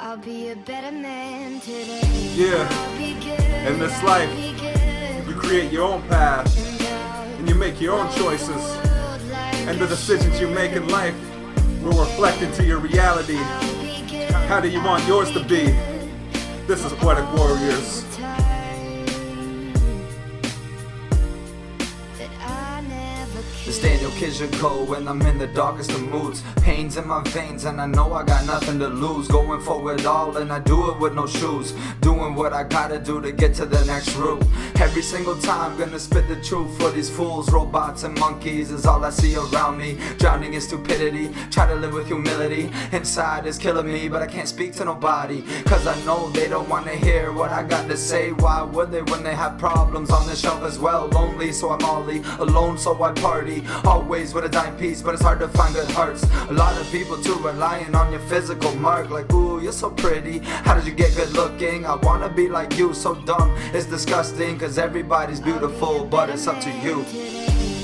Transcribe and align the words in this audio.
I'll 0.00 0.16
be 0.16 0.50
a 0.50 0.56
better 0.56 0.92
man 0.92 1.58
today. 1.58 2.00
Yeah. 2.32 3.68
In 3.68 3.80
this 3.80 4.00
life, 4.04 4.30
you 5.26 5.34
create 5.34 5.72
your 5.72 5.88
own 5.88 6.02
path 6.02 6.56
and 7.36 7.48
you 7.48 7.56
make 7.56 7.80
your 7.80 7.98
own 7.98 8.08
choices. 8.12 8.76
And 9.66 9.76
the 9.80 9.88
decisions 9.88 10.40
you 10.40 10.46
make 10.46 10.72
in 10.72 10.86
life 10.88 11.16
will 11.82 11.98
reflect 11.98 12.42
into 12.42 12.64
your 12.64 12.78
reality. 12.78 13.38
How 14.46 14.60
do 14.60 14.68
you 14.68 14.80
want 14.84 15.04
yours 15.08 15.32
to 15.32 15.40
be? 15.40 15.64
This 16.68 16.84
is 16.84 16.92
Poetic 16.92 17.24
Warriorz. 17.34 18.47
This 23.64 23.80
Daniel 23.80 24.10
Kijiko 24.12 24.86
when 24.88 25.06
I'm 25.06 25.22
in 25.22 25.38
the 25.38 25.46
darkest 25.46 25.92
of 25.92 26.02
moods. 26.02 26.42
Pains 26.56 26.96
in 26.96 27.06
my 27.06 27.22
veins, 27.28 27.66
and 27.66 27.80
I 27.80 27.86
know 27.86 28.12
I 28.12 28.24
got 28.24 28.44
nothing 28.46 28.78
to 28.80 28.88
lose. 28.88 29.28
Going 29.28 29.60
for 29.60 29.92
it 29.92 30.04
all, 30.06 30.36
and 30.38 30.52
I 30.52 30.58
do 30.58 30.90
it 30.90 30.98
with 30.98 31.14
no 31.14 31.26
shoes. 31.26 31.74
Doing 32.00 32.34
what 32.34 32.52
I 32.52 32.64
gotta 32.64 32.98
do 32.98 33.20
to 33.20 33.30
get 33.30 33.54
to 33.54 33.66
the 33.66 33.84
next 33.84 34.16
route. 34.16 34.42
Every 34.80 35.02
single 35.02 35.36
time, 35.36 35.78
gonna 35.78 35.98
spit 35.98 36.26
the 36.26 36.36
truth 36.42 36.76
for 36.78 36.90
these 36.90 37.10
fools. 37.10 37.52
Robots 37.52 38.02
and 38.02 38.18
monkeys 38.18 38.72
is 38.72 38.86
all 38.86 39.04
I 39.04 39.10
see 39.10 39.36
around 39.36 39.78
me. 39.78 39.98
Drowning 40.18 40.54
in 40.54 40.60
stupidity, 40.60 41.30
try 41.50 41.66
to 41.66 41.74
live 41.74 41.92
with 41.92 42.06
humility. 42.06 42.70
Inside 42.92 43.46
is 43.46 43.58
killing 43.58 43.86
me, 43.86 44.08
but 44.08 44.22
I 44.22 44.26
can't 44.26 44.48
speak 44.48 44.72
to 44.74 44.84
nobody. 44.84 45.42
Cause 45.64 45.86
I 45.86 45.96
know 46.04 46.30
they 46.30 46.48
don't 46.48 46.68
wanna 46.68 46.96
hear 46.96 47.32
what 47.32 47.50
I 47.50 47.62
got 47.62 47.88
to 47.88 47.96
say. 47.96 48.32
Why 48.32 48.62
would 48.62 48.90
they 48.90 49.02
when 49.02 49.22
they 49.22 49.34
have 49.34 49.58
problems 49.58 50.10
on 50.10 50.26
the 50.26 50.34
shelf 50.34 50.62
as 50.64 50.78
well? 50.78 51.08
Lonely, 51.08 51.52
so 51.52 51.70
I'm 51.70 51.84
only 51.84 52.22
alone, 52.38 52.78
so 52.78 53.00
I 53.02 53.12
party. 53.28 53.62
Always 53.84 54.32
with 54.32 54.44
a 54.46 54.48
dime 54.48 54.76
piece, 54.78 55.02
but 55.02 55.12
it's 55.14 55.22
hard 55.22 55.40
to 55.40 55.48
find 55.48 55.74
good 55.74 55.90
hearts. 55.90 56.22
A 56.48 56.54
lot 56.62 56.74
of 56.80 56.90
people 56.90 57.16
too 57.22 57.36
relying 57.50 57.94
on 57.94 58.10
your 58.10 58.24
physical 58.32 58.74
mark. 58.76 59.10
Like, 59.10 59.30
ooh, 59.34 59.60
you're 59.62 59.78
so 59.84 59.90
pretty. 59.90 60.38
How 60.66 60.74
did 60.74 60.86
you 60.86 60.94
get 60.94 61.14
good 61.14 61.32
looking? 61.32 61.84
I 61.84 61.96
wanna 61.96 62.30
be 62.30 62.48
like 62.48 62.78
you, 62.78 62.94
so 62.94 63.14
dumb. 63.30 63.48
It's 63.74 63.86
disgusting, 63.96 64.58
cause 64.58 64.78
everybody's 64.78 65.40
beautiful, 65.40 66.06
but 66.06 66.30
it's 66.30 66.46
up 66.46 66.58
to 66.66 66.70
you. 66.84 67.77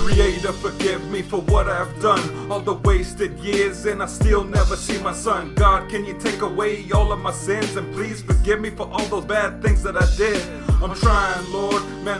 Creator, 0.00 0.52
forgive 0.54 1.04
me 1.10 1.20
for 1.20 1.42
what 1.42 1.68
I've 1.68 2.00
done. 2.00 2.50
All 2.50 2.60
the 2.60 2.74
wasted 2.74 3.38
years, 3.38 3.84
and 3.84 4.02
I 4.02 4.06
still 4.06 4.44
never 4.44 4.74
see 4.74 4.98
my 5.02 5.12
son. 5.12 5.54
God, 5.54 5.90
can 5.90 6.06
you 6.06 6.14
take 6.18 6.40
away 6.40 6.90
all 6.92 7.12
of 7.12 7.20
my 7.20 7.32
sins? 7.32 7.76
And 7.76 7.92
please 7.92 8.22
forgive 8.22 8.60
me 8.60 8.70
for 8.70 8.88
all 8.90 9.04
those 9.06 9.26
bad 9.26 9.62
things 9.62 9.82
that 9.82 9.96
I 9.96 10.06
did. 10.16 10.42
I'm 10.82 10.94
trying, 10.94 11.52
Lord, 11.52 11.69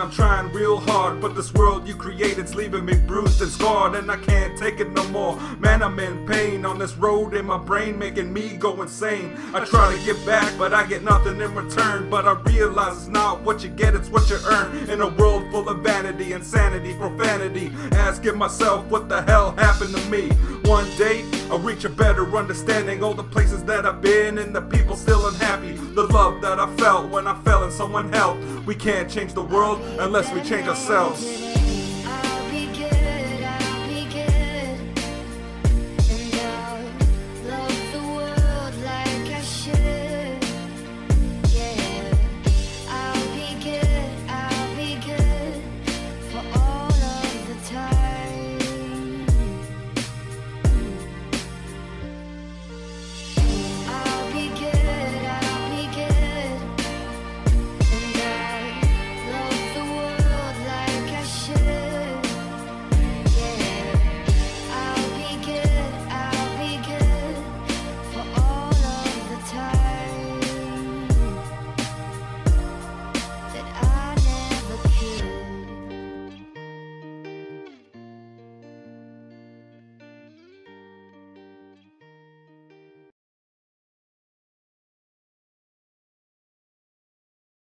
I'm 0.00 0.10
trying 0.10 0.50
real 0.52 0.78
hard. 0.78 1.20
But 1.20 1.34
this 1.34 1.52
world 1.52 1.86
you 1.86 1.94
created's 1.94 2.54
leaving 2.54 2.84
me 2.84 2.96
bruised 2.96 3.42
and 3.42 3.50
scarred, 3.50 3.94
and 3.94 4.10
I 4.10 4.16
can't 4.16 4.56
take 4.58 4.80
it 4.80 4.90
no 4.92 5.06
more. 5.08 5.36
Man, 5.58 5.82
I'm 5.82 5.98
in 5.98 6.26
pain 6.26 6.64
on 6.64 6.78
this 6.78 6.96
road 6.96 7.34
in 7.34 7.44
my 7.44 7.58
brain, 7.58 7.98
making 7.98 8.32
me 8.32 8.56
go 8.56 8.80
insane. 8.80 9.36
I 9.54 9.64
try 9.64 9.94
to 9.94 10.04
give 10.04 10.24
back, 10.24 10.52
but 10.56 10.72
I 10.72 10.86
get 10.86 11.02
nothing 11.02 11.40
in 11.40 11.54
return. 11.54 12.08
But 12.08 12.26
I 12.26 12.32
realize 12.42 12.96
it's 12.96 13.08
not 13.08 13.42
what 13.42 13.62
you 13.62 13.68
get, 13.68 13.94
it's 13.94 14.08
what 14.08 14.30
you 14.30 14.38
earn. 14.46 14.88
In 14.88 15.00
a 15.02 15.08
world 15.08 15.50
full 15.50 15.68
of 15.68 15.80
vanity, 15.80 16.32
insanity, 16.32 16.94
profanity, 16.94 17.70
asking 17.92 18.38
myself 18.38 18.86
what 18.86 19.08
the 19.08 19.22
hell 19.22 19.52
happened 19.52 19.94
to 19.94 20.10
me. 20.10 20.30
One 20.64 20.88
day 20.96 21.24
I'll 21.50 21.58
reach 21.58 21.84
a 21.84 21.88
better 21.88 22.24
understanding. 22.36 23.02
All 23.02 23.14
the 23.14 23.24
places 23.24 23.64
that 23.64 23.86
I've 23.86 24.00
been 24.00 24.38
and 24.38 24.54
the 24.54 24.62
people 24.62 24.96
still 24.96 25.26
unhappy. 25.26 25.72
The 25.72 26.04
love 26.04 26.40
that 26.42 26.58
I 26.58 26.74
felt 26.76 27.10
when 27.10 27.26
I 27.26 27.40
fell 27.42 27.64
and 27.64 27.72
someone 27.72 28.12
helped. 28.12 28.42
We 28.66 28.74
can't 28.74 29.10
change 29.10 29.32
the 29.34 29.42
world 29.42 29.80
unless 29.98 30.32
we 30.32 30.40
change 30.42 30.68
ourselves. 30.68 31.49